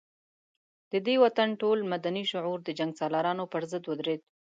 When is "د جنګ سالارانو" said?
2.63-3.43